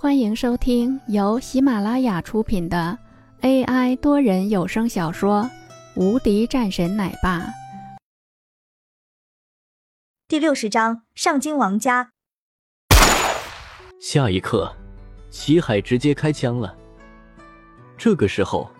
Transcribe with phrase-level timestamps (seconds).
[0.00, 2.96] 欢迎收听由喜马拉雅出品的
[3.40, 5.42] AI 多人有声小说
[6.00, 7.40] 《无敌战神奶爸》
[10.28, 12.12] 第六十章：上京王家。
[14.00, 14.72] 下一刻，
[15.30, 16.76] 齐海直接开枪了。
[17.96, 18.70] 这个时候，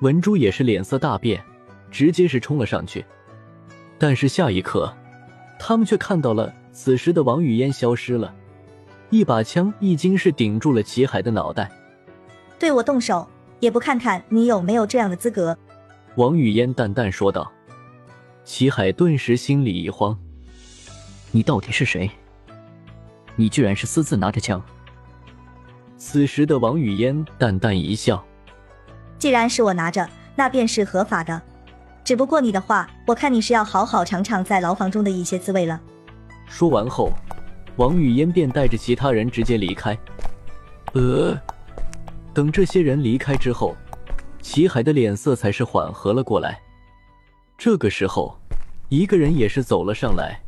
[0.00, 1.42] 文珠也是脸色大变，
[1.90, 3.02] 直接是冲了上去。
[3.98, 4.94] 但是下一刻，
[5.58, 8.34] 他们却看到了此时的王语嫣消失了。
[9.10, 11.70] 一把枪已经是顶住了齐海的脑袋，
[12.58, 13.26] 对我动手
[13.60, 15.56] 也不看看你有没有这样的资格。
[16.16, 17.50] 王语嫣淡淡说道。
[18.44, 20.18] 齐海顿时心里一慌
[21.32, 22.10] ：“你到底是谁？
[23.36, 24.62] 你居然是私自拿着枪？”
[25.98, 28.24] 此时的王语嫣淡淡一笑
[29.20, 31.42] ：“既然是我拿着，那便是合法的。
[32.02, 35.78] 只不过你的话，我看你是要好好尝尝在牢房中的一些滋味了。”
[36.48, 37.12] 说完后。
[37.78, 39.96] 王语嫣便带着其他人直接离开。
[40.94, 41.40] 呃，
[42.34, 43.76] 等这些人离开之后，
[44.42, 46.60] 齐海的脸色才是缓和了过来。
[47.56, 48.36] 这个时候，
[48.88, 50.40] 一个人也是走了上来，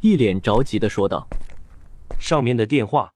[0.00, 1.28] 一脸着急的说道
[2.18, 3.12] ：“上面的电话。”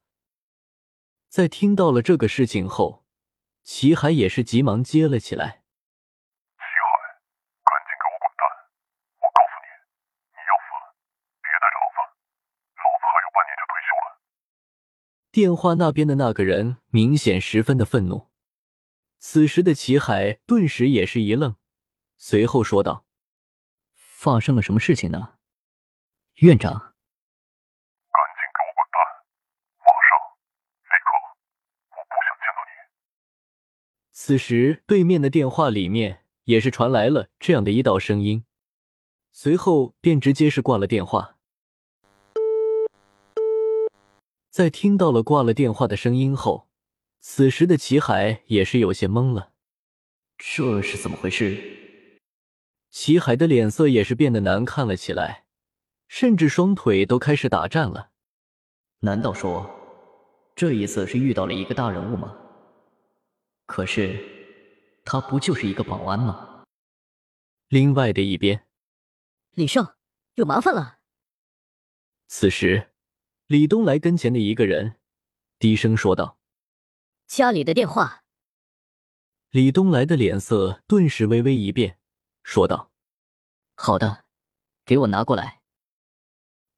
[1.28, 3.02] 在听到了这个事情后，
[3.64, 5.59] 齐海也是急忙接了起来。
[15.32, 18.28] 电话那边的那个人明显十分的愤怒。
[19.20, 21.54] 此时的齐海顿时也是一愣，
[22.16, 23.04] 随后说道
[23.94, 25.34] ：“发生了什么事情呢？
[26.36, 28.98] 院长，赶紧给我滚蛋！
[29.78, 30.18] 马上，
[30.82, 31.08] 立刻，
[31.90, 32.72] 我不想见到你。”
[34.10, 38.44] 此时，对面的电话里面也是传来了这样的一道声音，
[39.30, 41.36] 随后便直接是挂了电话。
[44.50, 46.68] 在听到了挂了电话的声音后，
[47.20, 49.52] 此时的齐海也是有些懵了。
[50.36, 52.18] 这是怎么回事？
[52.90, 55.44] 齐海的脸色也是变得难看了起来，
[56.08, 58.10] 甚至双腿都开始打颤了。
[59.00, 59.70] 难道说
[60.56, 62.36] 这一次是遇到了一个大人物吗？
[63.66, 64.18] 可是
[65.04, 66.64] 他不就是一个保安吗？
[67.68, 68.66] 另外的一边，
[69.54, 69.94] 李胜
[70.34, 70.98] 有麻烦了。
[72.26, 72.89] 此时。
[73.50, 74.94] 李东来跟前的一个人
[75.58, 76.38] 低声说道
[77.26, 78.22] ：“家里的电话。”
[79.50, 81.98] 李东来的脸色顿时微微一变，
[82.44, 82.92] 说道
[83.74, 84.24] ：“好的，
[84.84, 85.62] 给我拿过来。”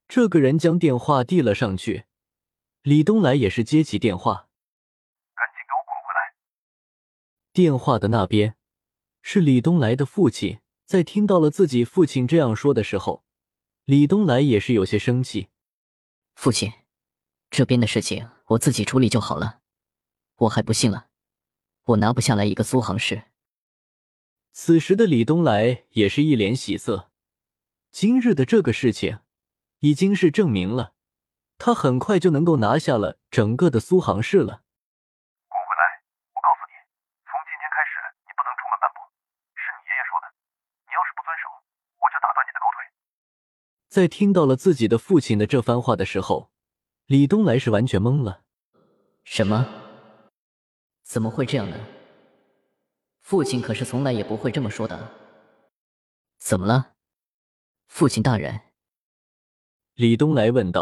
[0.09, 2.05] 这个人将电话递了上去，
[2.81, 4.49] 李东来也是接起电话
[5.37, 6.33] ：“赶紧给我滚回来！”
[7.53, 8.55] 电话的那边
[9.21, 13.23] 是李东来的父亲，在听到了自己父亲这样说的时候，
[13.85, 15.49] 李东来也是有些生气。
[16.35, 16.73] 父亲，
[17.49, 19.61] 这边的事情我自己处理就好了。
[20.35, 21.07] 我还不信了，
[21.85, 23.25] 我拿不下来一个苏杭市。
[24.51, 27.11] 此时的李东来也是一脸喜色，
[27.91, 29.19] 今日的这个事情
[29.79, 30.93] 已经是证明了，
[31.57, 34.61] 他很快就能够拿下了整个的苏杭市了。
[35.47, 36.03] 滚回来！
[36.33, 36.73] 我告诉你，
[37.23, 38.99] 从今天开始你不能出门半步。
[39.55, 40.25] 是你爷爷说的，
[40.85, 41.49] 你要是不遵守，
[41.97, 42.77] 我就打断你的狗腿。
[43.93, 46.49] 在听到了自己的父亲的这番话的时候，
[47.05, 48.41] 李东来是完全懵了。
[49.23, 49.69] 什么？
[51.05, 51.77] 怎么会这样呢？
[53.21, 54.97] 父亲可是从来也不会这么说的。
[56.39, 56.97] 怎么了，
[57.85, 58.73] 父亲大人？
[59.93, 60.81] 李东来问道。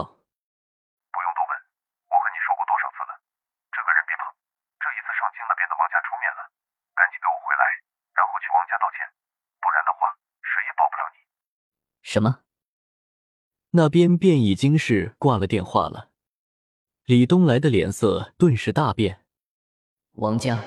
[1.12, 1.52] 不用多问，
[2.08, 3.20] 我和你说过多少次了，
[3.76, 4.24] 这个人别碰。
[4.80, 6.48] 这一次上京那边的王家出面了，
[6.96, 7.64] 赶紧给我回来，
[8.16, 9.04] 然后去王家道歉，
[9.60, 10.16] 不然的话，
[10.48, 11.20] 谁也保不了你。
[12.08, 12.48] 什么？
[13.74, 16.10] 那边便已经是挂了电话了，
[17.06, 19.22] 李东来的脸色顿时大变。
[20.16, 20.62] 王家，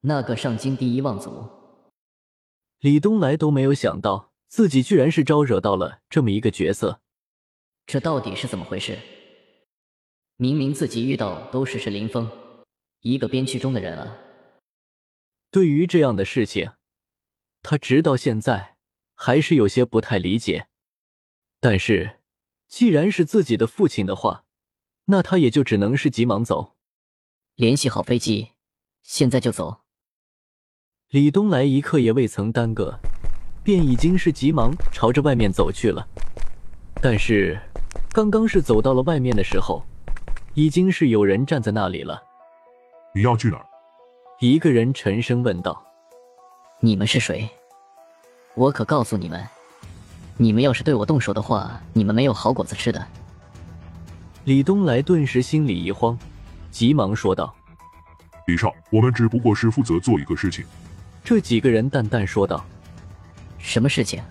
[0.00, 1.50] 那个上京第一望族，
[2.78, 7.02] 李东来都没有想到自己居然是招惹到了这么一个角色，
[7.86, 8.98] 这到底是怎么回事？
[10.38, 12.30] 明明自己遇到都是是林峰，
[13.00, 14.16] 一个边区中的人啊。
[15.50, 16.72] 对于这样的事情，
[17.62, 18.76] 他直到现在
[19.14, 20.68] 还是有些不太理解。
[21.68, 22.18] 但是，
[22.68, 24.44] 既然是自己的父亲的话，
[25.06, 26.76] 那他也就只能是急忙走，
[27.56, 28.52] 联系好飞机，
[29.02, 29.78] 现在就走。
[31.08, 32.96] 李东来一刻也未曾耽搁，
[33.64, 36.06] 便已经是急忙朝着外面走去了。
[37.02, 37.60] 但是，
[38.12, 39.82] 刚刚是走到了外面的时候，
[40.54, 42.22] 已经是有人站在那里了。
[43.12, 43.66] 你要去哪儿？
[44.38, 45.84] 一个人沉声问道
[46.78, 47.50] ：“你们是谁？
[48.54, 49.44] 我可告诉你们。”
[50.38, 53.04] 你们要是对我动手的话，你们没有好果子吃的。
[54.44, 56.16] 李东来顿时心里一慌，
[56.70, 57.54] 急忙说道。
[58.46, 60.64] 李少，我们只不过是负责做一个事情。
[61.24, 62.64] 这几个人淡淡说道。
[63.58, 64.22] 什么事情？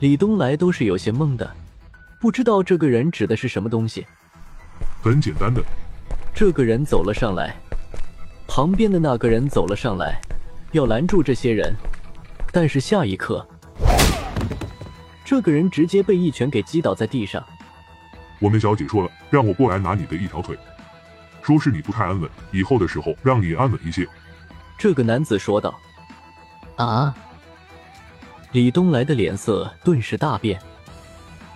[0.00, 1.50] 李东来都是有些懵的，
[2.20, 4.06] 不知道这个人指的是什么东西。
[5.02, 5.62] 很简单的，
[6.34, 7.56] 这个人走了上来，
[8.46, 10.20] 旁边的那个人走了上来，
[10.72, 11.74] 要拦住这些人，
[12.52, 13.44] 但是下一刻，
[15.28, 17.46] 这个人直接被一拳给击倒在地上。
[18.38, 20.56] 我们小姐说了，让我过来拿你的一条腿，
[21.42, 24.08] 说是你不太安稳，以后的时候让你安稳一些。
[24.78, 25.78] 这个男子说道。
[26.76, 27.14] 啊！
[28.52, 30.58] 李东来的脸色顿时大变，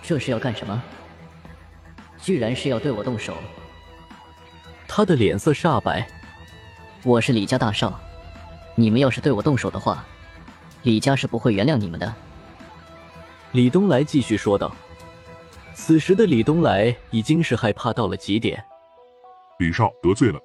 [0.03, 0.79] 这是要干什么？
[2.19, 3.33] 居然是要对我动手！
[4.87, 6.07] 他的脸色煞白。
[7.01, 7.99] 我是李家大少，
[8.75, 10.05] 你们要是对我动手的话，
[10.83, 12.13] 李家是不会原谅你们的。
[13.53, 14.75] 李东来继续说道。
[15.75, 18.63] 此时的李东来已经是害怕到了极点。
[19.59, 20.39] 李少得罪了。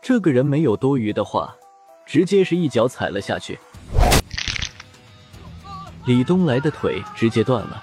[0.00, 1.56] 这个人没有多余的话，
[2.06, 3.58] 直接是一脚踩了下去。
[6.04, 7.82] 李东来的腿直接断了，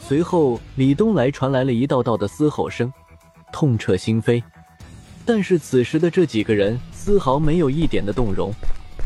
[0.00, 2.92] 随后李东来传来了一道道的嘶吼声，
[3.52, 4.42] 痛彻心扉。
[5.24, 8.52] 但是此时的这几个人丝毫没有一点的动容，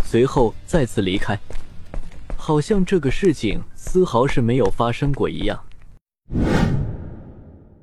[0.06, 1.38] 随后再次离开，
[2.38, 5.62] 好像这个事情丝毫是没有发生过一样。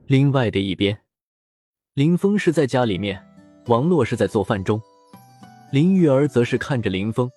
[0.08, 0.98] 另外的一边，
[1.94, 3.24] 林峰是在家里面，
[3.68, 4.82] 王洛是在做饭中，
[5.72, 7.30] 林玉儿则是看着林峰，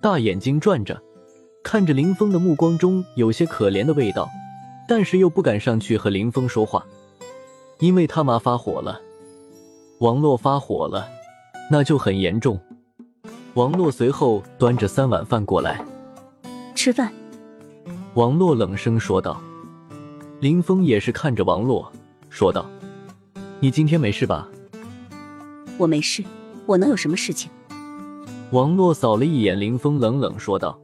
[0.00, 1.00] 大眼睛转着。
[1.62, 4.26] 看着林峰的目光中有些可怜的味道，
[4.88, 6.84] 但是又不敢上去和林峰说话，
[7.78, 8.98] 因为他妈发火了。
[9.98, 11.06] 王洛发火了，
[11.70, 12.58] 那就很严重。
[13.54, 15.84] 王洛随后端着三碗饭过来，
[16.74, 17.12] 吃饭。
[18.14, 19.40] 王洛冷声说道。
[20.40, 21.92] 林峰也是看着王洛
[22.28, 22.68] 说道
[23.60, 24.48] ：“你今天没事吧
[25.78, 26.24] ？”“我没事，
[26.66, 27.50] 我能有什么事情？”
[28.50, 30.76] 王洛扫了一眼林峰，冷冷说道。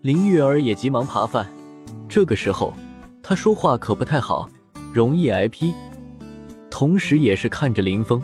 [0.00, 1.46] 林玉儿也急忙扒饭，
[2.08, 2.72] 这个时候
[3.22, 4.48] 他说话可不太好，
[4.92, 5.72] 容易挨批。
[6.70, 8.20] 同时，也是看着林峰，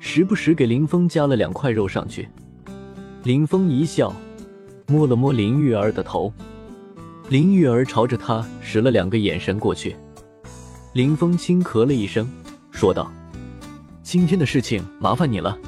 [0.00, 2.28] 时不时给林峰夹了两块肉上去。
[3.22, 4.12] 林峰一笑，
[4.88, 6.32] 摸了摸林玉儿的头，
[7.28, 9.94] 林玉儿朝着他使了两个眼神过去。
[10.94, 12.26] 林峰轻咳了一声，
[12.70, 13.12] 说道
[14.02, 15.58] ：“今天的事情麻烦你了。”“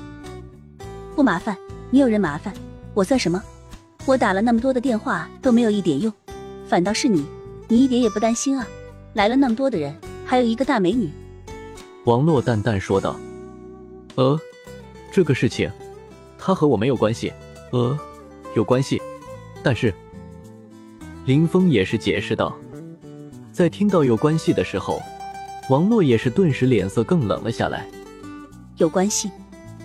[1.15, 1.55] 不麻烦，
[1.91, 2.55] 你有人麻烦，
[2.95, 3.43] 我算什么？”
[4.07, 6.11] 我打了那么多的电话都没有一点用，
[6.67, 7.27] 反倒是你，
[7.69, 8.67] 你一点也不担心啊！
[9.13, 11.11] 来了那么多的人，还有一个大美女。
[12.07, 13.15] 王洛淡淡说道
[14.17, 14.41] ：“呃，
[15.13, 15.71] 这个事情，
[16.39, 17.31] 他和我没有关系。
[17.73, 17.97] 呃，
[18.57, 18.99] 有关系，
[19.63, 19.93] 但是……”
[21.27, 22.57] 林峰也是解释道。
[23.53, 25.03] 在听到有关系的时候，
[25.69, 27.87] 王洛也是顿时脸色更冷了下来。
[28.79, 29.31] 有关系，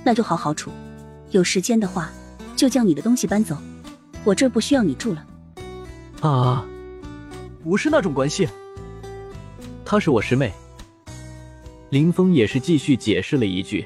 [0.03, 0.71] 那就好好处。
[1.31, 2.09] 有时间的话，
[2.55, 3.57] 就将你的东西搬走。
[4.23, 5.27] 我这不需要你住了。
[6.21, 6.65] 啊，
[7.63, 8.47] 不是那种关系。
[9.83, 10.51] 她是我师妹。
[11.89, 13.85] 林峰也是继续解释了一句。